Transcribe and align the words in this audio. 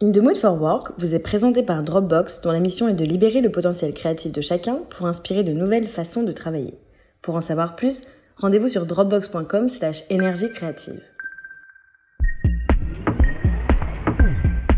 In 0.00 0.12
the 0.12 0.18
Mood 0.18 0.36
for 0.36 0.60
Work 0.60 0.92
vous 0.98 1.14
est 1.14 1.18
présenté 1.18 1.64
par 1.64 1.82
Dropbox 1.82 2.40
dont 2.42 2.52
la 2.52 2.60
mission 2.60 2.88
est 2.88 2.94
de 2.94 3.04
libérer 3.04 3.40
le 3.40 3.50
potentiel 3.50 3.92
créatif 3.92 4.30
de 4.30 4.40
chacun 4.40 4.78
pour 4.90 5.06
inspirer 5.06 5.42
de 5.42 5.52
nouvelles 5.52 5.88
façons 5.88 6.22
de 6.22 6.30
travailler. 6.30 6.74
Pour 7.20 7.34
en 7.34 7.40
savoir 7.40 7.74
plus, 7.74 8.02
rendez-vous 8.36 8.68
sur 8.68 8.86
dropbox.com 8.86 9.68
slash 9.68 10.04
énergie 10.08 10.50
créative. 10.54 11.00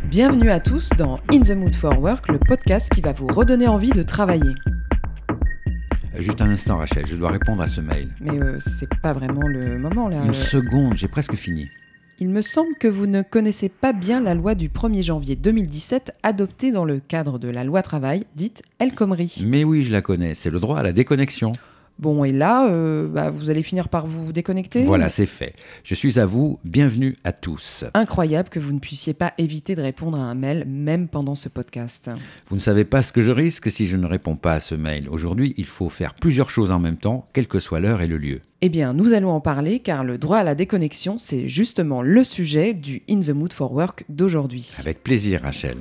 Bienvenue 0.08 0.50
à 0.50 0.58
tous 0.58 0.88
dans 0.96 1.16
In 1.32 1.40
the 1.40 1.50
Mood 1.50 1.74
for 1.74 2.00
Work, 2.00 2.28
le 2.30 2.38
podcast 2.38 2.90
qui 2.90 3.02
va 3.02 3.12
vous 3.12 3.26
redonner 3.26 3.68
envie 3.68 3.90
de 3.90 4.02
travailler. 4.02 4.54
Juste 6.16 6.40
un 6.40 6.50
instant 6.50 6.78
Rachel, 6.78 7.06
je 7.06 7.16
dois 7.16 7.30
répondre 7.30 7.62
à 7.62 7.66
ce 7.66 7.80
mail. 7.82 8.08
Mais 8.20 8.38
euh, 8.40 8.58
c'est 8.58 8.88
pas 9.02 9.12
vraiment 9.12 9.46
le 9.46 9.78
moment 9.78 10.08
là. 10.08 10.16
Une 10.24 10.30
Euh, 10.30 10.34
seconde, 10.34 10.96
j'ai 10.96 11.08
presque 11.08 11.34
fini. 11.34 11.68
Il 12.22 12.28
me 12.28 12.42
semble 12.42 12.74
que 12.74 12.86
vous 12.86 13.06
ne 13.06 13.22
connaissez 13.22 13.70
pas 13.70 13.94
bien 13.94 14.20
la 14.20 14.34
loi 14.34 14.54
du 14.54 14.68
1er 14.68 15.02
janvier 15.02 15.36
2017 15.36 16.12
adoptée 16.22 16.70
dans 16.70 16.84
le 16.84 17.00
cadre 17.00 17.38
de 17.38 17.48
la 17.48 17.64
loi 17.64 17.80
travail, 17.80 18.24
dite 18.36 18.62
El 18.78 18.94
Khomri. 18.94 19.42
Mais 19.46 19.64
oui, 19.64 19.84
je 19.84 19.90
la 19.90 20.02
connais, 20.02 20.34
c'est 20.34 20.50
le 20.50 20.60
droit 20.60 20.80
à 20.80 20.82
la 20.82 20.92
déconnexion. 20.92 21.52
Bon, 22.00 22.24
et 22.24 22.32
là, 22.32 22.66
euh, 22.70 23.08
bah, 23.08 23.28
vous 23.28 23.50
allez 23.50 23.62
finir 23.62 23.90
par 23.90 24.06
vous 24.06 24.32
déconnecter 24.32 24.84
Voilà, 24.84 25.10
c'est 25.10 25.26
fait. 25.26 25.52
Je 25.84 25.94
suis 25.94 26.18
à 26.18 26.24
vous, 26.24 26.58
bienvenue 26.64 27.18
à 27.24 27.32
tous. 27.32 27.84
Incroyable 27.92 28.48
que 28.48 28.58
vous 28.58 28.72
ne 28.72 28.78
puissiez 28.78 29.12
pas 29.12 29.34
éviter 29.36 29.74
de 29.74 29.82
répondre 29.82 30.16
à 30.16 30.22
un 30.22 30.34
mail, 30.34 30.64
même 30.66 31.08
pendant 31.08 31.34
ce 31.34 31.50
podcast. 31.50 32.10
Vous 32.48 32.56
ne 32.56 32.60
savez 32.60 32.86
pas 32.86 33.02
ce 33.02 33.12
que 33.12 33.20
je 33.20 33.32
risque 33.32 33.70
si 33.70 33.86
je 33.86 33.98
ne 33.98 34.06
réponds 34.06 34.36
pas 34.36 34.54
à 34.54 34.60
ce 34.60 34.74
mail. 34.74 35.10
Aujourd'hui, 35.10 35.52
il 35.58 35.66
faut 35.66 35.90
faire 35.90 36.14
plusieurs 36.14 36.48
choses 36.48 36.72
en 36.72 36.78
même 36.78 36.96
temps, 36.96 37.28
quelle 37.34 37.48
que 37.48 37.60
soit 37.60 37.80
l'heure 37.80 38.00
et 38.00 38.06
le 38.06 38.16
lieu. 38.16 38.40
Eh 38.62 38.70
bien, 38.70 38.94
nous 38.94 39.12
allons 39.12 39.30
en 39.30 39.40
parler 39.42 39.80
car 39.80 40.02
le 40.02 40.16
droit 40.16 40.38
à 40.38 40.44
la 40.44 40.54
déconnexion, 40.54 41.18
c'est 41.18 41.48
justement 41.48 42.00
le 42.00 42.24
sujet 42.24 42.72
du 42.72 43.02
In 43.10 43.20
the 43.20 43.30
Mood 43.30 43.52
for 43.52 43.74
Work 43.74 44.04
d'aujourd'hui. 44.08 44.72
Avec 44.78 45.02
plaisir, 45.02 45.42
Rachel. 45.42 45.76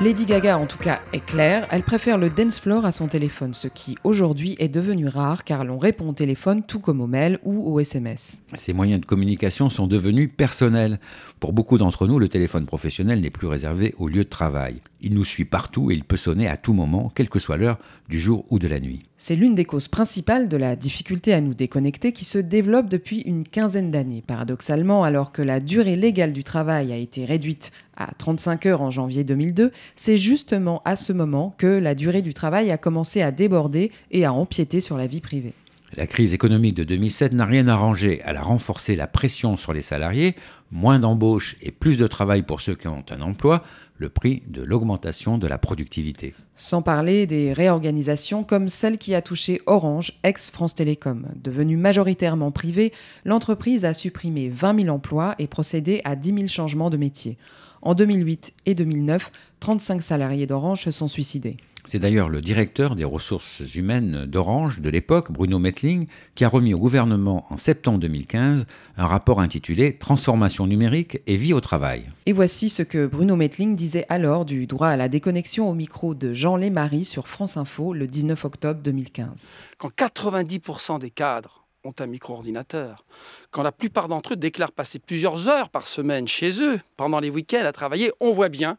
Lady 0.00 0.26
Gaga, 0.26 0.58
en 0.58 0.66
tout 0.66 0.78
cas, 0.78 1.00
est 1.12 1.26
claire. 1.26 1.66
Elle 1.72 1.82
préfère 1.82 2.18
le 2.18 2.30
dance 2.30 2.60
floor 2.60 2.84
à 2.84 2.92
son 2.92 3.08
téléphone, 3.08 3.52
ce 3.52 3.66
qui 3.66 3.96
aujourd'hui 4.04 4.54
est 4.60 4.68
devenu 4.68 5.08
rare 5.08 5.42
car 5.42 5.64
l'on 5.64 5.76
répond 5.76 6.10
au 6.10 6.12
téléphone 6.12 6.62
tout 6.62 6.78
comme 6.78 7.00
au 7.00 7.08
mail 7.08 7.40
ou 7.42 7.68
au 7.68 7.80
SMS. 7.80 8.40
Ces 8.54 8.72
moyens 8.72 9.00
de 9.00 9.06
communication 9.06 9.70
sont 9.70 9.88
devenus 9.88 10.30
personnels. 10.36 11.00
Pour 11.40 11.52
beaucoup 11.52 11.78
d'entre 11.78 12.08
nous, 12.08 12.18
le 12.18 12.28
téléphone 12.28 12.66
professionnel 12.66 13.20
n'est 13.20 13.30
plus 13.30 13.46
réservé 13.46 13.94
au 13.98 14.08
lieu 14.08 14.24
de 14.24 14.28
travail. 14.28 14.82
Il 15.00 15.14
nous 15.14 15.24
suit 15.24 15.44
partout 15.44 15.90
et 15.90 15.94
il 15.94 16.02
peut 16.02 16.16
sonner 16.16 16.48
à 16.48 16.56
tout 16.56 16.72
moment, 16.72 17.12
quelle 17.14 17.28
que 17.28 17.38
soit 17.38 17.56
l'heure 17.56 17.78
du 18.08 18.18
jour 18.18 18.44
ou 18.50 18.58
de 18.58 18.66
la 18.66 18.80
nuit. 18.80 18.98
C'est 19.16 19.36
l'une 19.36 19.54
des 19.54 19.64
causes 19.64 19.86
principales 19.86 20.48
de 20.48 20.56
la 20.56 20.74
difficulté 20.74 21.32
à 21.32 21.40
nous 21.40 21.54
déconnecter 21.54 22.10
qui 22.10 22.24
se 22.24 22.38
développe 22.38 22.88
depuis 22.88 23.20
une 23.20 23.44
quinzaine 23.44 23.92
d'années. 23.92 24.22
Paradoxalement, 24.26 25.04
alors 25.04 25.30
que 25.30 25.42
la 25.42 25.60
durée 25.60 25.94
légale 25.94 26.32
du 26.32 26.42
travail 26.42 26.92
a 26.92 26.96
été 26.96 27.24
réduite 27.24 27.70
à 27.96 28.12
35 28.18 28.66
heures 28.66 28.82
en 28.82 28.90
janvier 28.90 29.22
2002, 29.22 29.70
c'est 29.94 30.18
justement 30.18 30.82
à 30.84 30.96
ce 30.96 31.12
moment 31.12 31.54
que 31.56 31.66
la 31.66 31.94
durée 31.94 32.22
du 32.22 32.34
travail 32.34 32.72
a 32.72 32.78
commencé 32.78 33.22
à 33.22 33.30
déborder 33.30 33.92
et 34.10 34.24
à 34.24 34.32
empiéter 34.32 34.80
sur 34.80 34.96
la 34.96 35.06
vie 35.06 35.20
privée. 35.20 35.54
La 35.96 36.06
crise 36.06 36.34
économique 36.34 36.74
de 36.74 36.84
2007 36.84 37.32
n'a 37.32 37.46
rien 37.46 37.66
arrangé. 37.66 38.20
Elle 38.24 38.36
a 38.36 38.42
renforcé 38.42 38.94
la 38.94 39.06
pression 39.06 39.56
sur 39.56 39.72
les 39.72 39.80
salariés, 39.80 40.36
moins 40.70 40.98
d'embauches 40.98 41.56
et 41.62 41.70
plus 41.70 41.96
de 41.96 42.06
travail 42.06 42.42
pour 42.42 42.60
ceux 42.60 42.74
qui 42.74 42.88
ont 42.88 43.04
un 43.10 43.22
emploi, 43.22 43.64
le 43.96 44.10
prix 44.10 44.42
de 44.46 44.62
l'augmentation 44.62 45.38
de 45.38 45.46
la 45.46 45.56
productivité. 45.56 46.34
Sans 46.56 46.82
parler 46.82 47.26
des 47.26 47.52
réorganisations 47.52 48.44
comme 48.44 48.68
celle 48.68 48.98
qui 48.98 49.14
a 49.14 49.22
touché 49.22 49.62
Orange, 49.66 50.12
ex-France 50.24 50.74
Télécom. 50.74 51.26
Devenue 51.42 51.76
majoritairement 51.76 52.50
privée, 52.50 52.92
l'entreprise 53.24 53.84
a 53.84 53.94
supprimé 53.94 54.50
20 54.50 54.82
000 54.82 54.94
emplois 54.94 55.34
et 55.38 55.46
procédé 55.46 56.02
à 56.04 56.16
10 56.16 56.34
000 56.34 56.46
changements 56.48 56.90
de 56.90 56.98
métier. 56.98 57.38
En 57.80 57.94
2008 57.94 58.52
et 58.66 58.74
2009, 58.74 59.30
35 59.60 60.02
salariés 60.02 60.46
d'Orange 60.46 60.82
se 60.82 60.90
sont 60.90 61.08
suicidés. 61.08 61.56
C'est 61.84 61.98
d'ailleurs 61.98 62.28
le 62.28 62.42
directeur 62.42 62.96
des 62.96 63.04
ressources 63.04 63.62
humaines 63.74 64.26
d'Orange 64.26 64.80
de 64.80 64.90
l'époque, 64.90 65.32
Bruno 65.32 65.58
Metling, 65.58 66.06
qui 66.34 66.44
a 66.44 66.48
remis 66.48 66.74
au 66.74 66.78
gouvernement 66.78 67.46
en 67.50 67.56
septembre 67.56 67.98
2015 67.98 68.66
un 68.96 69.06
rapport 69.06 69.40
intitulé 69.40 69.96
Transformation 69.96 70.66
numérique 70.66 71.22
et 71.26 71.36
vie 71.36 71.54
au 71.54 71.60
travail. 71.60 72.10
Et 72.26 72.32
voici 72.32 72.68
ce 72.68 72.82
que 72.82 73.06
Bruno 73.06 73.36
Metling 73.36 73.74
disait 73.74 74.04
alors 74.08 74.44
du 74.44 74.66
droit 74.66 74.88
à 74.88 74.96
la 74.96 75.08
déconnexion 75.08 75.70
au 75.70 75.74
micro 75.74 76.14
de 76.14 76.34
Jean 76.34 76.56
Lémarie 76.56 77.04
sur 77.04 77.28
France 77.28 77.56
Info 77.56 77.94
le 77.94 78.06
19 78.06 78.44
octobre 78.44 78.80
2015. 78.82 79.50
quand 79.78 79.94
90% 79.94 80.98
des 80.98 81.10
cadres 81.10 81.64
ont 81.84 81.94
un 82.00 82.06
micro-ordinateur, 82.06 83.04
quand 83.50 83.62
la 83.62 83.72
plupart 83.72 84.08
d'entre 84.08 84.34
eux 84.34 84.36
déclarent 84.36 84.72
passer 84.72 84.98
plusieurs 84.98 85.48
heures 85.48 85.70
par 85.70 85.86
semaine 85.86 86.28
chez 86.28 86.60
eux, 86.60 86.80
pendant 86.96 87.20
les 87.20 87.30
week-ends 87.30 87.64
à 87.64 87.72
travailler, 87.72 88.12
on 88.20 88.32
voit 88.32 88.48
bien 88.48 88.78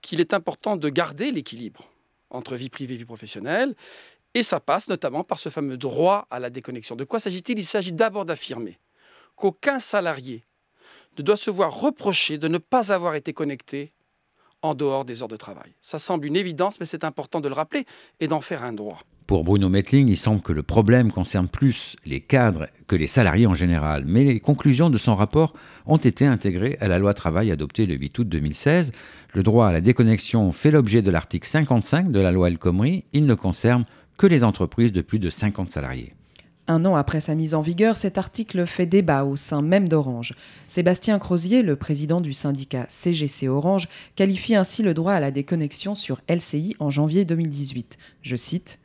qu'il 0.00 0.20
est 0.20 0.32
important 0.32 0.76
de 0.76 0.88
garder 0.88 1.30
l'équilibre 1.30 1.91
entre 2.32 2.56
vie 2.56 2.70
privée 2.70 2.94
et 2.94 2.98
vie 2.98 3.04
professionnelle. 3.04 3.74
Et 4.34 4.42
ça 4.42 4.60
passe 4.60 4.88
notamment 4.88 5.24
par 5.24 5.38
ce 5.38 5.48
fameux 5.48 5.76
droit 5.76 6.26
à 6.30 6.40
la 6.40 6.50
déconnexion. 6.50 6.96
De 6.96 7.04
quoi 7.04 7.20
s'agit-il? 7.20 7.58
Il 7.58 7.66
s'agit 7.66 7.92
d'abord 7.92 8.24
d'affirmer 8.24 8.78
qu'aucun 9.36 9.78
salarié 9.78 10.44
ne 11.18 11.22
doit 11.22 11.36
se 11.36 11.50
voir 11.50 11.78
reprocher 11.78 12.38
de 12.38 12.48
ne 12.48 12.58
pas 12.58 12.92
avoir 12.92 13.14
été 13.14 13.32
connecté 13.32 13.92
en 14.62 14.74
dehors 14.74 15.04
des 15.04 15.22
heures 15.22 15.28
de 15.28 15.36
travail. 15.36 15.74
Ça 15.80 15.98
semble 15.98 16.26
une 16.26 16.36
évidence, 16.36 16.80
mais 16.80 16.86
c'est 16.86 17.04
important 17.04 17.40
de 17.40 17.48
le 17.48 17.54
rappeler 17.54 17.84
et 18.20 18.28
d'en 18.28 18.40
faire 18.40 18.62
un 18.62 18.72
droit. 18.72 19.02
Pour 19.32 19.44
Bruno 19.44 19.70
Metling, 19.70 20.08
il 20.08 20.18
semble 20.18 20.42
que 20.42 20.52
le 20.52 20.62
problème 20.62 21.10
concerne 21.10 21.48
plus 21.48 21.96
les 22.04 22.20
cadres 22.20 22.66
que 22.86 22.96
les 22.96 23.06
salariés 23.06 23.46
en 23.46 23.54
général. 23.54 24.04
Mais 24.06 24.24
les 24.24 24.40
conclusions 24.40 24.90
de 24.90 24.98
son 24.98 25.14
rapport 25.14 25.54
ont 25.86 25.96
été 25.96 26.26
intégrées 26.26 26.76
à 26.82 26.88
la 26.88 26.98
loi 26.98 27.14
travail 27.14 27.50
adoptée 27.50 27.86
le 27.86 27.94
8 27.94 28.18
août 28.18 28.28
2016. 28.28 28.92
Le 29.32 29.42
droit 29.42 29.68
à 29.68 29.72
la 29.72 29.80
déconnexion 29.80 30.52
fait 30.52 30.70
l'objet 30.70 31.00
de 31.00 31.10
l'article 31.10 31.48
55 31.48 32.12
de 32.12 32.20
la 32.20 32.30
loi 32.30 32.48
El 32.48 32.58
Khomri. 32.58 33.04
Il 33.14 33.24
ne 33.24 33.34
concerne 33.34 33.86
que 34.18 34.26
les 34.26 34.44
entreprises 34.44 34.92
de 34.92 35.00
plus 35.00 35.18
de 35.18 35.30
50 35.30 35.70
salariés. 35.70 36.12
Un 36.68 36.84
an 36.84 36.94
après 36.94 37.20
sa 37.20 37.34
mise 37.34 37.54
en 37.54 37.60
vigueur, 37.60 37.96
cet 37.96 38.18
article 38.18 38.66
fait 38.66 38.86
débat 38.86 39.24
au 39.24 39.34
sein 39.34 39.62
même 39.62 39.88
d'Orange. 39.88 40.34
Sébastien 40.68 41.18
Crozier, 41.18 41.62
le 41.62 41.74
président 41.74 42.20
du 42.20 42.32
syndicat 42.32 42.84
CGC 42.88 43.48
Orange, 43.48 43.88
qualifie 44.14 44.54
ainsi 44.54 44.82
le 44.82 44.94
droit 44.94 45.14
à 45.14 45.20
la 45.20 45.32
déconnexion 45.32 45.94
sur 45.94 46.20
LCI 46.28 46.76
en 46.78 46.90
janvier 46.90 47.24
2018. 47.24 47.98
Je 48.22 48.36
cite 48.36 48.78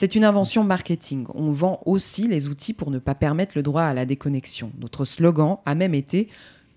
C'est 0.00 0.14
une 0.14 0.22
invention 0.22 0.62
marketing. 0.62 1.26
On 1.34 1.50
vend 1.50 1.80
aussi 1.84 2.28
les 2.28 2.46
outils 2.46 2.72
pour 2.72 2.92
ne 2.92 3.00
pas 3.00 3.16
permettre 3.16 3.54
le 3.56 3.64
droit 3.64 3.82
à 3.82 3.94
la 3.94 4.04
déconnexion. 4.04 4.70
Notre 4.78 5.04
slogan 5.04 5.56
a 5.66 5.74
même 5.74 5.92
été 5.92 6.28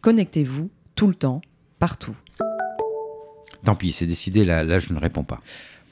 Connectez-vous 0.02 0.72
tout 0.96 1.06
le 1.06 1.14
temps, 1.14 1.44
partout. 1.78 2.16
Tant 3.64 3.76
pis, 3.76 3.92
c'est 3.92 4.08
décidé, 4.08 4.44
là, 4.44 4.64
là 4.64 4.80
je 4.80 4.92
ne 4.92 4.98
réponds 4.98 5.24
pas. 5.24 5.40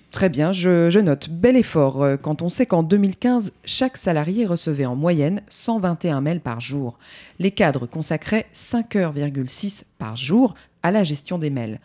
Très 0.10 0.30
bien, 0.30 0.54
je, 0.54 0.90
je 0.90 0.98
note. 0.98 1.30
Bel 1.30 1.56
effort 1.56 2.02
euh, 2.02 2.18
quand 2.18 2.42
on 2.42 2.50
sait 2.50 2.66
qu'en 2.66 2.82
2015, 2.82 3.54
chaque 3.64 3.98
salarié 3.98 4.48
recevait 4.48 4.88
en 4.88 4.96
moyenne 4.96 5.44
121 5.50 6.22
mails 6.22 6.42
par 6.42 6.60
jour. 6.60 6.98
Les 7.38 7.52
cadres 7.52 7.86
consacraient 7.86 8.48
5h,6 8.56 9.84
par 10.00 10.16
jour 10.16 10.56
à 10.82 10.90
la 10.90 11.04
gestion 11.04 11.38
des 11.38 11.52
mails. 11.52 11.80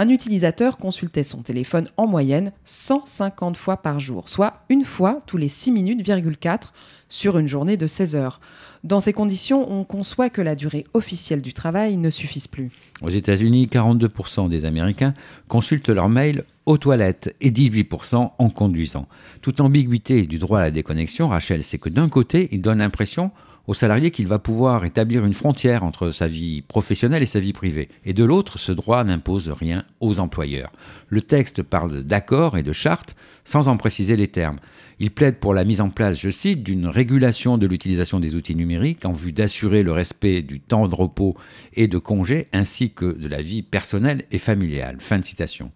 Un 0.00 0.10
utilisateur 0.10 0.78
consultait 0.78 1.24
son 1.24 1.42
téléphone 1.42 1.88
en 1.96 2.06
moyenne 2.06 2.52
150 2.64 3.56
fois 3.56 3.78
par 3.78 3.98
jour, 3.98 4.28
soit 4.28 4.62
une 4.68 4.84
fois 4.84 5.22
tous 5.26 5.38
les 5.38 5.48
6 5.48 5.72
minutes,4 5.72 6.68
sur 7.08 7.36
une 7.36 7.48
journée 7.48 7.76
de 7.76 7.88
16 7.88 8.14
heures. 8.14 8.40
Dans 8.84 9.00
ces 9.00 9.12
conditions, 9.12 9.68
on 9.68 9.82
conçoit 9.82 10.30
que 10.30 10.40
la 10.40 10.54
durée 10.54 10.84
officielle 10.94 11.42
du 11.42 11.52
travail 11.52 11.96
ne 11.96 12.10
suffise 12.10 12.46
plus. 12.46 12.70
Aux 13.02 13.10
États-Unis, 13.10 13.66
42% 13.66 14.48
des 14.48 14.66
Américains 14.66 15.14
consultent 15.48 15.88
leur 15.88 16.08
mail 16.08 16.44
aux 16.64 16.78
toilettes 16.78 17.34
et 17.40 17.50
18% 17.50 18.30
en 18.38 18.50
conduisant. 18.50 19.08
Toute 19.42 19.60
ambiguïté 19.60 20.26
du 20.26 20.38
droit 20.38 20.60
à 20.60 20.62
la 20.62 20.70
déconnexion, 20.70 21.26
Rachel, 21.26 21.64
c'est 21.64 21.78
que 21.78 21.88
d'un 21.88 22.08
côté, 22.08 22.48
il 22.52 22.62
donne 22.62 22.78
l'impression 22.78 23.32
au 23.68 23.74
salarié 23.74 24.10
qu'il 24.10 24.26
va 24.26 24.38
pouvoir 24.38 24.86
établir 24.86 25.26
une 25.26 25.34
frontière 25.34 25.84
entre 25.84 26.10
sa 26.10 26.26
vie 26.26 26.62
professionnelle 26.62 27.22
et 27.22 27.26
sa 27.26 27.38
vie 27.38 27.52
privée. 27.52 27.90
Et 28.06 28.14
de 28.14 28.24
l'autre, 28.24 28.58
ce 28.58 28.72
droit 28.72 29.04
n'impose 29.04 29.50
rien 29.50 29.84
aux 30.00 30.20
employeurs. 30.20 30.72
Le 31.08 31.20
texte 31.20 31.62
parle 31.62 32.02
d'accords 32.02 32.56
et 32.56 32.62
de 32.62 32.72
chartes 32.72 33.14
sans 33.44 33.68
en 33.68 33.76
préciser 33.76 34.16
les 34.16 34.28
termes. 34.28 34.58
Il 35.00 35.10
plaide 35.10 35.36
pour 35.36 35.52
la 35.52 35.64
mise 35.64 35.82
en 35.82 35.90
place, 35.90 36.18
je 36.18 36.30
cite, 36.30 36.64
d'une 36.64 36.86
régulation 36.86 37.58
de 37.58 37.66
l'utilisation 37.66 38.20
des 38.20 38.34
outils 38.34 38.56
numériques 38.56 39.04
en 39.04 39.12
vue 39.12 39.32
d'assurer 39.32 39.82
le 39.82 39.92
respect 39.92 40.40
du 40.40 40.60
temps 40.60 40.88
de 40.88 40.94
repos 40.94 41.36
et 41.74 41.88
de 41.88 41.98
congé 41.98 42.48
ainsi 42.54 42.90
que 42.90 43.12
de 43.12 43.28
la 43.28 43.42
vie 43.42 43.62
personnelle 43.62 44.24
et 44.32 44.38
familiale. 44.38 44.96
Fin 44.98 45.18
de 45.18 45.24
citation. 45.24 45.70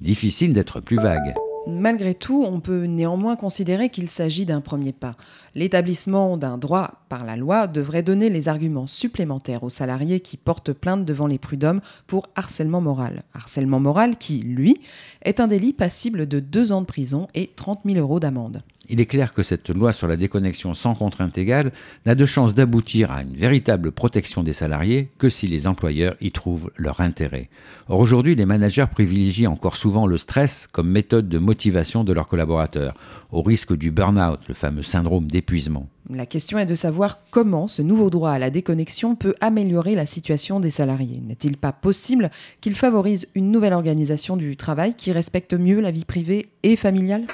Difficile 0.00 0.54
d'être 0.54 0.80
plus 0.80 0.96
vague. 0.96 1.34
Malgré 1.70 2.14
tout, 2.14 2.46
on 2.48 2.60
peut 2.60 2.84
néanmoins 2.84 3.36
considérer 3.36 3.90
qu'il 3.90 4.08
s'agit 4.08 4.46
d'un 4.46 4.62
premier 4.62 4.92
pas. 4.92 5.16
L'établissement 5.54 6.38
d'un 6.38 6.56
droit 6.56 7.02
par 7.10 7.26
la 7.26 7.36
loi 7.36 7.66
devrait 7.66 8.02
donner 8.02 8.30
les 8.30 8.48
arguments 8.48 8.86
supplémentaires 8.86 9.62
aux 9.62 9.68
salariés 9.68 10.20
qui 10.20 10.38
portent 10.38 10.72
plainte 10.72 11.04
devant 11.04 11.26
les 11.26 11.36
prud'hommes 11.36 11.82
pour 12.06 12.28
harcèlement 12.36 12.80
moral. 12.80 13.22
Harcèlement 13.34 13.80
moral 13.80 14.16
qui, 14.16 14.38
lui, 14.38 14.80
est 15.20 15.40
un 15.40 15.46
délit 15.46 15.74
passible 15.74 16.26
de 16.26 16.40
deux 16.40 16.72
ans 16.72 16.80
de 16.80 16.86
prison 16.86 17.28
et 17.34 17.50
30 17.54 17.80
000 17.84 17.98
euros 17.98 18.18
d'amende. 18.18 18.62
Il 18.90 19.00
est 19.00 19.06
clair 19.06 19.34
que 19.34 19.42
cette 19.42 19.68
loi 19.68 19.92
sur 19.92 20.08
la 20.08 20.16
déconnexion 20.16 20.72
sans 20.72 20.94
contrainte 20.94 21.36
égale 21.36 21.72
n'a 22.06 22.14
de 22.14 22.24
chance 22.24 22.54
d'aboutir 22.54 23.10
à 23.10 23.20
une 23.20 23.34
véritable 23.34 23.92
protection 23.92 24.42
des 24.42 24.54
salariés 24.54 25.10
que 25.18 25.28
si 25.28 25.46
les 25.46 25.66
employeurs 25.66 26.16
y 26.22 26.32
trouvent 26.32 26.70
leur 26.76 27.00
intérêt. 27.00 27.50
Or 27.88 28.00
aujourd'hui, 28.00 28.34
les 28.34 28.46
managers 28.46 28.86
privilégient 28.90 29.46
encore 29.46 29.76
souvent 29.76 30.06
le 30.06 30.16
stress 30.16 30.66
comme 30.72 30.88
méthode 30.88 31.28
de 31.28 31.38
motivation 31.38 32.02
de 32.02 32.14
leurs 32.14 32.28
collaborateurs, 32.28 32.94
au 33.30 33.42
risque 33.42 33.76
du 33.76 33.90
burn-out, 33.90 34.40
le 34.48 34.54
fameux 34.54 34.82
syndrome 34.82 35.30
d'épuisement. 35.30 35.88
La 36.10 36.24
question 36.24 36.58
est 36.58 36.64
de 36.64 36.74
savoir 36.74 37.18
comment 37.30 37.68
ce 37.68 37.82
nouveau 37.82 38.08
droit 38.08 38.30
à 38.30 38.38
la 38.38 38.48
déconnexion 38.48 39.14
peut 39.14 39.34
améliorer 39.42 39.94
la 39.94 40.06
situation 40.06 40.58
des 40.58 40.70
salariés. 40.70 41.20
N'est-il 41.22 41.58
pas 41.58 41.72
possible 41.72 42.30
qu'il 42.62 42.74
favorise 42.74 43.28
une 43.34 43.50
nouvelle 43.50 43.74
organisation 43.74 44.38
du 44.38 44.56
travail 44.56 44.94
qui 44.94 45.12
respecte 45.12 45.52
mieux 45.52 45.80
la 45.80 45.90
vie 45.90 46.06
privée 46.06 46.46
et 46.62 46.76
familiale? 46.76 47.26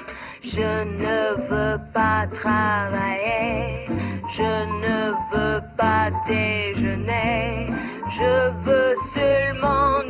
Je 0.47 0.61
ne 0.61 1.33
veux 1.49 1.79
pas 1.91 2.27
travailler, 2.31 3.87
je 4.29 4.43
ne 4.83 5.11
veux 5.31 5.61
pas 5.75 6.11
déjeuner, 6.27 7.65
je 8.11 8.51
veux 8.63 8.95
seulement 9.11 10.01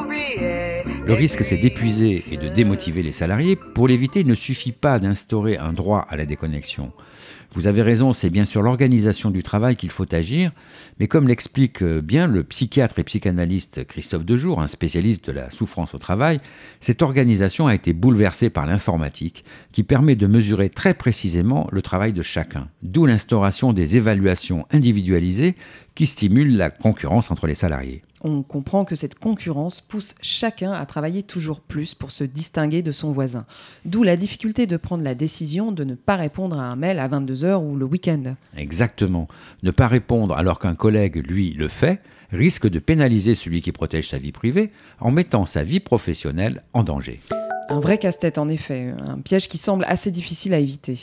oublier. 0.00 0.85
Le 1.06 1.14
risque, 1.14 1.44
c'est 1.44 1.56
d'épuiser 1.56 2.24
et 2.32 2.36
de 2.36 2.48
démotiver 2.48 3.00
les 3.00 3.12
salariés. 3.12 3.54
Pour 3.54 3.86
l'éviter, 3.86 4.20
il 4.20 4.26
ne 4.26 4.34
suffit 4.34 4.72
pas 4.72 4.98
d'instaurer 4.98 5.56
un 5.56 5.72
droit 5.72 6.04
à 6.08 6.16
la 6.16 6.26
déconnexion. 6.26 6.90
Vous 7.54 7.68
avez 7.68 7.80
raison, 7.80 8.12
c'est 8.12 8.28
bien 8.28 8.44
sur 8.44 8.60
l'organisation 8.60 9.30
du 9.30 9.44
travail 9.44 9.76
qu'il 9.76 9.90
faut 9.90 10.12
agir, 10.12 10.50
mais 10.98 11.06
comme 11.06 11.28
l'explique 11.28 11.80
euh, 11.80 12.00
bien 12.02 12.26
le 12.26 12.42
psychiatre 12.42 12.98
et 12.98 13.04
psychanalyste 13.04 13.86
Christophe 13.86 14.24
Dejour, 14.24 14.60
un 14.60 14.66
spécialiste 14.66 15.26
de 15.28 15.32
la 15.32 15.50
souffrance 15.52 15.94
au 15.94 15.98
travail, 15.98 16.40
cette 16.80 17.02
organisation 17.02 17.68
a 17.68 17.74
été 17.76 17.92
bouleversée 17.92 18.50
par 18.50 18.66
l'informatique 18.66 19.44
qui 19.70 19.84
permet 19.84 20.16
de 20.16 20.26
mesurer 20.26 20.70
très 20.70 20.92
précisément 20.92 21.68
le 21.70 21.82
travail 21.82 22.14
de 22.14 22.22
chacun, 22.22 22.66
d'où 22.82 23.06
l'instauration 23.06 23.72
des 23.72 23.96
évaluations 23.96 24.66
individualisées 24.72 25.54
qui 25.94 26.06
stimulent 26.06 26.56
la 26.56 26.70
concurrence 26.70 27.30
entre 27.30 27.46
les 27.46 27.54
salariés. 27.54 28.02
On 28.28 28.42
comprend 28.42 28.84
que 28.84 28.96
cette 28.96 29.16
concurrence 29.20 29.80
pousse 29.80 30.16
chacun 30.20 30.72
à 30.72 30.84
travailler 30.84 31.22
toujours 31.22 31.60
plus 31.60 31.94
pour 31.94 32.10
se 32.10 32.24
distinguer 32.24 32.82
de 32.82 32.90
son 32.90 33.12
voisin. 33.12 33.46
D'où 33.84 34.02
la 34.02 34.16
difficulté 34.16 34.66
de 34.66 34.76
prendre 34.76 35.04
la 35.04 35.14
décision 35.14 35.70
de 35.70 35.84
ne 35.84 35.94
pas 35.94 36.16
répondre 36.16 36.58
à 36.58 36.64
un 36.64 36.74
mail 36.74 36.98
à 36.98 37.06
22h 37.06 37.54
ou 37.62 37.76
le 37.76 37.84
week-end. 37.84 38.34
Exactement. 38.56 39.28
Ne 39.62 39.70
pas 39.70 39.86
répondre 39.86 40.36
alors 40.36 40.58
qu'un 40.58 40.74
collègue, 40.74 41.24
lui, 41.24 41.52
le 41.52 41.68
fait, 41.68 42.00
risque 42.32 42.66
de 42.66 42.80
pénaliser 42.80 43.36
celui 43.36 43.62
qui 43.62 43.70
protège 43.70 44.08
sa 44.08 44.18
vie 44.18 44.32
privée 44.32 44.72
en 44.98 45.12
mettant 45.12 45.46
sa 45.46 45.62
vie 45.62 45.78
professionnelle 45.78 46.64
en 46.72 46.82
danger. 46.82 47.20
Un 47.68 47.80
vrai 47.80 47.98
casse-tête 47.98 48.38
en 48.38 48.48
effet, 48.48 48.94
un 49.04 49.18
piège 49.18 49.48
qui 49.48 49.58
semble 49.58 49.84
assez 49.88 50.12
difficile 50.12 50.54
à 50.54 50.58
éviter. 50.58 50.98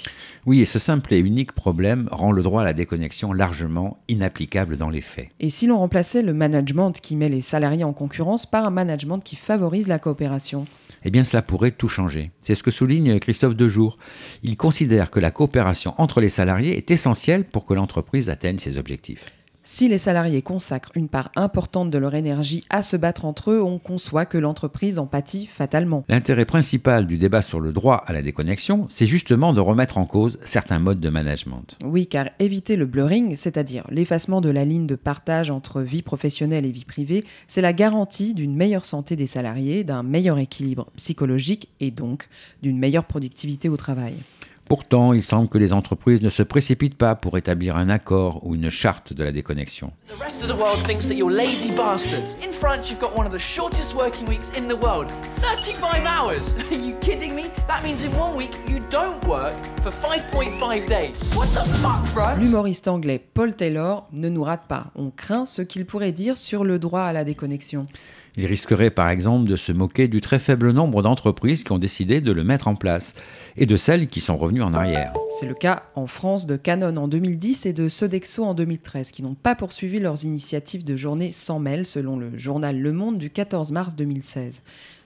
Oui, 0.46 0.62
et 0.62 0.66
ce 0.66 0.80
simple 0.80 1.14
et 1.14 1.20
unique 1.20 1.52
problème 1.52 2.08
rend 2.12 2.32
le 2.32 2.42
droit 2.42 2.62
à 2.62 2.64
la 2.64 2.74
déconnexion 2.74 3.34
largement 3.34 3.98
inapplicable 4.08 4.78
dans 4.78 4.90
les 4.90 5.02
faits. 5.02 5.28
Et 5.42 5.50
si 5.50 5.68
l'on 5.68 5.78
remplaçait 5.78 6.22
le 6.22 6.34
management 6.34 6.94
qui 6.94 7.18
met 7.18 7.28
les 7.28 7.42
salariés 7.42 7.84
en 7.84 7.92
concurrence 7.92 8.46
par 8.46 8.66
un 8.66 8.72
management 8.72 9.20
qui 9.20 9.36
favorise 9.36 9.88
la 9.90 10.00
coopération? 10.00 10.66
Eh 11.04 11.12
bien 11.12 11.26
cela 11.26 11.42
pourrait 11.42 11.72
tout 11.72 11.90
changer. 11.90 12.32
C'est 12.44 12.56
ce 12.56 12.64
que 12.64 12.72
souligne 12.72 13.20
Christophe 13.20 13.58
Dejour. 13.58 13.98
Il 14.42 14.56
considère 14.56 15.12
que 15.12 15.20
la 15.20 15.32
coopération 15.32 15.94
entre 15.98 16.22
les 16.22 16.30
salariés 16.30 16.78
est 16.78 16.92
essentielle 16.92 17.44
pour 17.44 17.66
que 17.66 17.74
l'entreprise 17.74 18.30
atteigne 18.30 18.58
ses 18.58 18.78
objectifs. 18.78 19.34
Si 19.66 19.88
les 19.88 19.98
salariés 19.98 20.42
consacrent 20.42 20.92
une 20.94 21.08
part 21.08 21.32
importante 21.38 21.90
de 21.90 21.98
leur 21.98 22.16
énergie 22.16 22.66
à 22.70 22.82
se 22.82 22.98
battre 22.98 23.24
entre 23.24 23.52
eux, 23.52 23.64
on 23.64 23.80
conçoit 23.80 24.26
que 24.26 24.38
l'entreprise 24.38 25.00
en 25.00 25.06
pâtit 25.06 25.46
fatalement. 25.46 26.04
L'intérêt 26.10 26.44
principal 26.44 27.08
du 27.08 27.18
débat 27.18 27.42
sur 27.42 27.62
le 27.62 27.72
droit 27.72 27.96
à 28.06 28.12
la 28.12 28.22
déconnexion, 28.22 28.88
c'est 28.90 29.06
justement 29.06 29.54
de 29.54 29.62
remettre 29.62 29.98
en 29.98 30.06
cause 30.06 30.38
certains 30.44 30.80
modes 30.80 31.00
de 31.00 31.08
management. 31.08 31.78
Oui, 31.82 32.08
car 32.08 32.30
éviter 32.40 32.76
le 32.76 32.86
blurring, 32.86 33.38
c'est-à-dire 33.38 33.86
l'effacement 33.90 34.42
de 34.42 34.50
la 34.50 34.66
ligne 34.66 34.86
de 34.86 34.96
partage 34.96 35.50
entre 35.50 35.82
vie 35.82 36.02
professionnelle 36.02 36.66
et 36.66 36.72
vie 36.72 36.84
privée, 36.84 37.24
c'est 37.48 37.62
la 37.62 37.72
garantie 37.72 38.34
d'une 38.34 38.58
meilleure 38.58 38.86
santé 38.86 39.16
des 39.16 39.28
salariés, 39.28 39.86
d'un 39.86 40.04
meilleur 40.04 40.40
équilibre 40.40 40.88
psychologique 40.98 41.70
et 41.80 41.90
donc 41.90 42.28
d'une 42.62 42.78
meilleure 42.78 43.06
productivité 43.06 43.70
au 43.70 43.78
travail. 43.78 44.16
Pourtant, 44.66 45.14
il 45.14 45.22
semble 45.22 45.50
que 45.50 45.58
les 45.58 45.74
entreprises 45.74 46.22
ne 46.22 46.30
se 46.30 46.42
précipitent 46.42 46.98
pas 46.98 47.16
pour 47.16 47.38
établir 47.38 47.76
un 47.76 47.90
accord 47.90 48.46
ou 48.46 48.56
une 48.56 48.70
charte 48.70 49.12
de 49.14 49.24
la 49.24 49.32
déconnexion. 49.32 49.92
The 50.08 50.22
rest 50.22 50.42
of 50.44 50.50
the 50.50 50.58
world 50.58 50.82
thinks 50.86 51.08
that 51.08 51.16
you're 51.16 51.32
lazy 51.32 51.72
bastards. 51.72 52.36
In 52.42 52.52
France, 52.52 52.90
you've 52.90 53.02
got 53.02 53.16
one 53.16 53.28
of 53.28 53.34
the 53.34 53.40
shortest 53.40 53.94
working 53.96 54.28
weeks 54.28 54.52
in 54.58 54.68
the 54.68 54.80
world. 54.80 55.12
35 55.42 56.06
hours. 56.06 56.54
Are 56.72 56.76
you 56.76 56.96
kidding 57.02 57.36
me? 57.36 57.44
That 57.68 57.84
means 57.84 58.04
in 58.04 58.12
one 58.18 58.36
week, 58.36 58.58
you 58.68 58.80
don't 58.90 59.24
work 59.26 59.54
for 59.82 59.92
5.5 59.92 60.88
days. 60.88 61.20
What 61.36 61.48
the 61.54 61.68
fuck, 61.82 62.06
France? 62.08 62.40
L'humoriste 62.40 62.88
anglais 62.88 63.20
Paul 63.20 63.56
Taylor 63.56 64.08
ne 64.14 64.30
nous 64.30 64.44
rate 64.44 64.68
pas. 64.68 64.88
On 64.96 65.12
craint 65.12 65.46
ce 65.46 65.62
qu'il 65.62 65.86
pourrait 65.86 66.14
dire 66.14 66.38
sur 66.38 66.64
le 66.64 66.80
droit 66.80 67.02
à 67.02 67.14
la 67.14 67.26
déconnexion. 67.26 67.86
Il 68.36 68.48
risquerait 68.48 68.90
par 68.90 69.10
exemple 69.10 69.48
de 69.48 69.56
se 69.56 69.72
moquer 69.72 70.08
du 70.08 70.20
très 70.20 70.40
faible 70.40 70.72
nombre 70.72 71.04
d'entreprises 71.04 71.64
qui 71.64 71.72
ont 71.72 71.78
décidé 71.78 72.20
de 72.20 72.32
le 72.32 72.44
mettre 72.44 72.68
en 72.68 72.76
place 72.76 73.14
et 73.58 73.68
de 73.68 73.76
celles 73.76 74.08
qui 74.08 74.22
sont 74.22 74.38
revenues 74.38 74.64
en 74.64 74.74
arrière. 74.74 75.14
C'est 75.40 75.46
le 75.46 75.54
cas 75.54 75.84
en 75.94 76.08
France 76.08 76.48
de 76.48 76.58
Canon 76.58 76.98
en 76.98 77.08
2010 77.08 77.68
et 77.68 77.74
de 77.74 77.90
Sodexo 77.90 78.44
en 78.44 78.56
2013 78.56 79.12
qui 79.12 79.22
n'ont 79.22 79.36
pas 79.36 79.54
poursuivi 79.54 80.00
leurs 80.00 80.26
initiatives 80.26 80.84
de 80.84 80.96
journée 80.96 81.32
sans 81.32 81.60
mail 81.60 81.86
selon 81.86 82.18
le 82.18 82.36
journal 82.36 82.80
Le 82.80 82.92
Monde 82.92 83.20
du 83.20 83.30
14 83.30 83.72
mars 83.72 83.96
2016. 83.96 84.64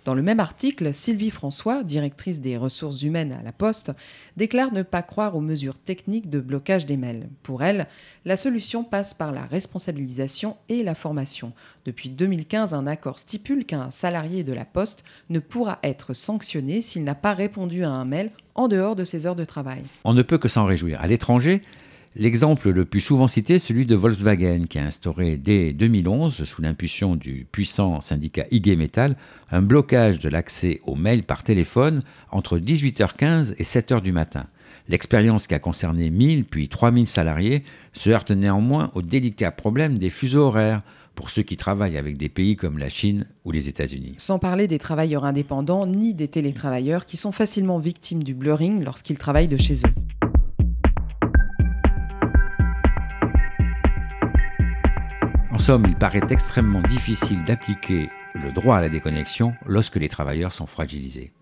Dans 0.07 0.15
le 0.15 0.21
même 0.21 0.39
article, 0.39 0.93
Sylvie 0.93 1.31
François, 1.31 1.83
directrice 1.83 2.39
des 2.39 2.55
ressources 2.55 3.01
humaines 3.01 3.33
à 3.37 3.43
la 3.43 3.51
Poste, 3.51 3.91
déclare 4.37 4.71
ne 4.71 4.81
pas 4.81 5.01
croire 5.01 5.35
aux 5.35 5.41
mesures 5.41 5.77
techniques 5.77 6.29
de 6.29 6.39
blocage 6.39 6.85
des 6.85 6.95
mails. 6.95 7.27
Pour 7.43 7.61
elle, 7.61 7.87
la 8.23 8.37
solution 8.37 8.85
passe 8.85 9.13
par 9.13 9.33
la 9.33 9.41
responsabilisation 9.41 10.55
et 10.69 10.81
la 10.81 10.95
formation. 10.95 11.51
Depuis 11.83 12.07
2015, 12.07 12.73
un 12.73 12.87
accord 12.87 13.19
stipule 13.19 13.65
qu'un 13.65 13.91
salarié 13.91 14.45
de 14.45 14.53
la 14.53 14.63
Poste 14.63 15.03
ne 15.29 15.39
pourra 15.39 15.77
être 15.83 16.13
sanctionné 16.13 16.81
s'il 16.81 17.03
n'a 17.03 17.13
pas 17.13 17.33
répondu 17.33 17.83
à 17.83 17.89
un 17.89 18.05
mail 18.05 18.31
en 18.55 18.69
dehors 18.69 18.95
de 18.95 19.03
ses 19.03 19.25
heures 19.25 19.35
de 19.35 19.43
travail. 19.43 19.83
On 20.05 20.13
ne 20.13 20.21
peut 20.21 20.37
que 20.37 20.47
s'en 20.47 20.63
réjouir. 20.63 21.01
À 21.01 21.07
l'étranger, 21.07 21.61
L'exemple 22.19 22.71
le 22.71 22.83
plus 22.83 23.01
souvent 23.01 23.27
cité 23.27 23.55
est 23.55 23.59
celui 23.59 23.85
de 23.85 23.93
Volkswagen, 23.93 24.63
qui 24.67 24.79
a 24.79 24.85
instauré 24.85 25.37
dès 25.37 25.71
2011, 25.71 26.45
sous 26.45 26.63
l'impulsion 26.63 27.15
du 27.15 27.45
puissant 27.51 28.01
syndicat 28.01 28.45
IG 28.49 28.75
Metall, 28.75 29.15
un 29.51 29.61
blocage 29.61 30.17
de 30.17 30.27
l'accès 30.27 30.81
aux 30.87 30.95
mails 30.95 31.21
par 31.21 31.43
téléphone 31.43 32.01
entre 32.31 32.57
18h15 32.57 33.53
et 33.59 33.63
7h 33.63 34.01
du 34.01 34.13
matin. 34.13 34.47
L'expérience 34.89 35.45
qui 35.45 35.53
a 35.53 35.59
concerné 35.59 36.09
1000 36.09 36.45
puis 36.45 36.69
3000 36.69 37.05
salariés 37.05 37.63
se 37.93 38.09
heurte 38.09 38.31
néanmoins 38.31 38.89
au 38.95 39.03
délicat 39.03 39.51
problème 39.51 39.99
des 39.99 40.09
fuseaux 40.09 40.45
horaires 40.45 40.79
pour 41.13 41.29
ceux 41.29 41.43
qui 41.43 41.55
travaillent 41.55 41.97
avec 41.97 42.17
des 42.17 42.29
pays 42.29 42.55
comme 42.55 42.79
la 42.79 42.89
Chine 42.89 43.27
ou 43.45 43.51
les 43.51 43.69
États-Unis. 43.69 44.15
Sans 44.17 44.39
parler 44.39 44.67
des 44.67 44.79
travailleurs 44.79 45.25
indépendants 45.25 45.85
ni 45.85 46.15
des 46.15 46.27
télétravailleurs 46.27 47.05
qui 47.05 47.17
sont 47.17 47.31
facilement 47.31 47.77
victimes 47.77 48.23
du 48.23 48.33
blurring 48.33 48.83
lorsqu'ils 48.83 49.19
travaillent 49.19 49.47
de 49.47 49.57
chez 49.57 49.75
eux. 49.75 50.26
Somme, 55.67 55.83
il 55.85 55.95
paraît 55.95 56.21
extrêmement 56.29 56.81
difficile 56.81 57.43
d'appliquer 57.43 58.07
le 58.35 58.53
droit 58.53 58.77
à 58.77 58.81
la 58.81 58.87
déconnexion 58.87 59.53
lorsque 59.65 59.97
les 59.97 60.07
travailleurs 60.07 60.53
sont 60.53 60.65
fragilisés. 60.65 61.33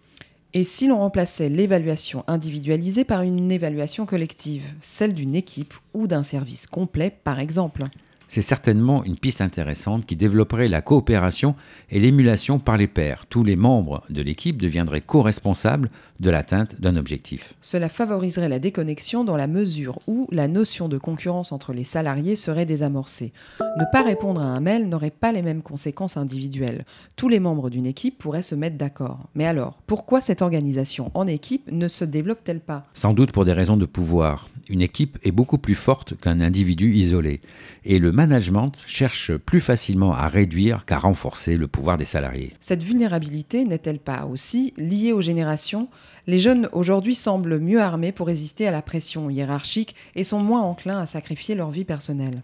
Et 0.56 0.64
si 0.64 0.88
l'on 0.88 0.98
remplaçait 0.98 1.48
l'évaluation 1.48 2.24
individualisée 2.26 3.04
par 3.04 3.22
une 3.22 3.52
évaluation 3.52 4.08
collective, 4.08 4.64
celle 4.82 5.14
d'une 5.14 5.36
équipe 5.36 5.76
ou 5.94 6.08
d'un 6.08 6.24
service 6.24 6.66
complet 6.66 7.16
par 7.24 7.40
exemple? 7.40 7.84
C'est 8.28 8.42
certainement 8.42 9.04
une 9.04 9.18
piste 9.18 9.42
intéressante 9.42 10.06
qui 10.06 10.16
développerait 10.16 10.68
la 10.68 10.82
coopération 10.82 11.56
et 11.90 12.00
l'émulation 12.00 12.60
par 12.60 12.78
les 12.78 12.88
pairs. 12.88 13.26
Tous 13.28 13.44
les 13.44 13.56
membres 13.56 14.04
de 14.10 14.22
l'équipe 14.22 14.62
deviendraient 14.62 15.02
co-responsables 15.02 15.90
de 16.20 16.30
l'atteinte 16.30 16.80
d'un 16.80 16.96
objectif. 16.96 17.54
Cela 17.62 17.90
favoriserait 17.90 18.50
la 18.50 18.60
déconnexion 18.60 19.24
dans 19.24 19.38
la 19.38 19.48
mesure 19.48 20.00
où 20.08 20.28
la 20.32 20.48
notion 20.48 20.88
de 20.88 20.98
concurrence 20.98 21.52
entre 21.52 21.74
les 21.74 21.84
salariés 21.84 22.36
serait 22.36 22.66
désamorcée. 22.66 23.34
Ne 23.60 23.84
pas 23.92 24.02
répondre 24.02 24.42
à 24.42 24.46
un 24.46 24.60
mail 24.60 24.88
n'aurait 24.88 25.10
pas 25.12 25.32
les 25.32 25.42
mêmes 25.42 25.62
conséquences 25.62 26.18
individuelles. 26.18 26.86
Tous 27.16 27.30
les 27.30 27.40
membres 27.40 27.70
d'une 27.70 27.86
équipe 27.86 28.18
pourraient 28.18 28.42
se 28.42 28.56
mettre 28.56 28.78
d'accord. 28.78 29.20
Mais 29.36 29.46
alors, 29.46 29.78
pourquoi 29.88 30.22
cette 30.22 30.42
organisation 30.42 31.12
en 31.14 31.28
équipe 31.28 31.70
ne 31.72 31.88
se 31.88 32.06
développe-t-elle 32.06 32.62
pas? 32.62 32.86
Sans 32.94 33.14
doute 33.14 33.32
pour 33.32 33.46
des 33.46 33.54
raisons 33.54 33.78
de 33.78 33.86
pouvoir. 33.86 34.48
Une 34.68 34.82
équipe 34.82 35.20
est 35.24 35.32
beaucoup 35.32 35.60
plus 35.60 35.76
forte 35.76 36.20
qu'un 36.20 36.40
individu 36.40 36.92
isolé. 36.94 37.42
Et 37.86 38.00
le 38.00 38.12
management 38.12 38.72
cherche 38.88 39.36
plus 39.36 39.62
facilement 39.62 40.14
à 40.14 40.28
réduire 40.28 40.86
qu'à 40.86 40.98
renforcer 40.98 41.56
le 41.56 41.68
pouvoir 41.68 41.98
des 41.98 42.06
salariés. 42.06 42.54
Cette 42.60 42.82
vulnérabilité 42.82 43.64
n'est-elle 43.64 44.00
pas 44.00 44.26
aussi 44.26 44.74
liée 44.78 45.12
aux 45.12 45.22
générations? 45.22 45.88
Les 46.26 46.40
jeunes 46.40 46.68
aujourd'hui 46.72 47.14
semblent 47.14 47.60
mieux 47.60 47.80
armés 47.80 48.12
pour 48.12 48.26
résister 48.26 48.68
à 48.68 48.72
la 48.72 48.82
pression 48.82 49.30
hiérarchique 49.30 49.96
et 50.16 50.24
sont 50.24 50.40
moins 50.40 50.64
enclins 50.64 51.00
à 51.00 51.06
sacrifier 51.06 51.54
leur 51.54 51.70
vie 51.70 51.86
personnelle. 51.86 52.42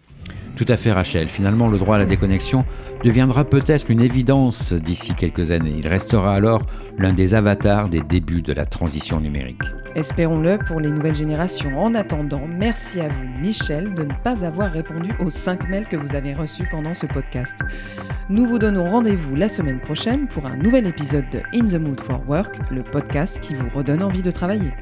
Tout 0.56 0.66
à 0.68 0.78
fait 0.78 0.92
Rachel, 0.92 1.28
finalement 1.28 1.68
le 1.68 1.80
droit 1.80 1.96
à 1.96 2.00
la 2.00 2.06
déconnexion 2.06 2.66
deviendra 3.04 3.46
peut-être 3.46 3.90
une 3.90 4.01
évidence 4.01 4.74
d'ici 4.74 5.16
quelques 5.16 5.50
années. 5.50 5.74
Il 5.80 5.88
restera 5.88 6.36
alors 6.36 6.68
l'un 7.00 7.13
des 7.13 7.34
avatars 7.34 7.90
des 7.90 8.01
débuts 8.01 8.44
de 8.44 8.54
la 8.54 8.68
transition 8.68 9.20
numérique. 9.20 9.63
Espérons-le 9.96 10.60
pour 10.68 10.80
les 10.80 10.92
nouvelles 10.92 11.16
générations. 11.16 11.82
En 11.82 11.96
attendant, 12.12 12.46
merci 12.46 13.00
à 13.00 13.08
vous, 13.08 13.39
Michel, 13.39 13.94
de 13.94 14.03
ne 14.03 14.13
pas 14.22 14.44
avoir 14.44 14.70
répondu 14.70 15.13
aux 15.20 15.30
5 15.30 15.70
mails 15.70 15.88
que 15.88 15.96
vous 15.96 16.13
avez 16.13 16.34
reçus 16.34 16.68
pendant 16.70 16.94
ce 16.94 17.06
podcast. 17.06 17.56
Nous 18.27 18.46
vous 18.46 18.60
donnons 18.60 18.84
rendez-vous 18.84 19.34
la 19.34 19.48
semaine 19.48 19.80
prochaine 19.80 20.27
pour 20.27 20.46
un 20.46 20.58
nouvel 20.58 20.88
épisode 20.88 21.30
de 21.30 21.39
In 21.53 21.68
the 21.68 21.80
Mood 21.80 22.01
for 22.01 22.22
Work, 22.27 22.70
le 22.70 22.84
podcast 22.84 23.39
qui 23.39 23.56
vous 23.56 23.70
redonne 23.70 24.03
envie 24.03 24.24
de 24.24 24.32
travailler. 24.32 24.74